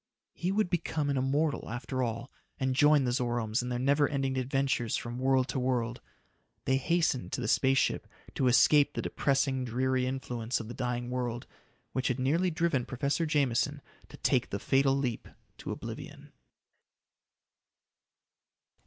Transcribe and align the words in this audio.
He 0.33 0.51
would 0.51 0.71
become 0.71 1.11
an 1.11 1.17
immortal 1.17 1.69
after 1.69 2.01
all 2.01 2.31
and 2.59 2.75
join 2.75 3.03
the 3.03 3.11
Zoromes 3.11 3.61
in 3.61 3.69
their 3.69 3.77
never 3.77 4.09
ending 4.09 4.35
adventures 4.35 4.97
from 4.97 5.19
world 5.19 5.47
to 5.49 5.59
world. 5.59 6.01
They 6.65 6.77
hastened 6.77 7.31
to 7.33 7.41
the 7.41 7.47
space 7.47 7.77
ship 7.77 8.07
to 8.33 8.47
escape 8.47 8.93
the 8.95 9.03
depressing, 9.03 9.63
dreary 9.63 10.07
influence 10.07 10.59
of 10.59 10.67
the 10.69 10.73
dying 10.73 11.11
world, 11.11 11.45
which 11.93 12.07
had 12.07 12.17
nearly 12.17 12.49
driven 12.49 12.83
Professor 12.83 13.27
Jameson 13.27 13.79
to 14.09 14.17
take 14.17 14.49
the 14.49 14.57
fatal 14.57 14.95
leap 14.97 15.27
to 15.59 15.69
oblivion. 15.69 16.31